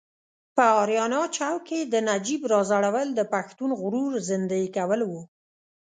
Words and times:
په 0.55 0.63
اریانا 0.81 1.21
چوک 1.35 1.59
کې 1.67 1.79
د 1.93 1.95
نجیب 2.09 2.41
راځړول 2.53 3.07
د 3.15 3.21
پښتون 3.33 3.71
غرور 3.81 4.11
زیندۍ 4.27 4.65
کول 4.75 5.01
و. 5.05 5.11